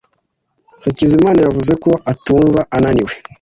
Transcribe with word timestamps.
Hakizimana 0.83 1.39
yavuze 1.45 1.73
ko 1.83 1.91
atumva 2.11 2.59
ananiwe. 2.75 3.13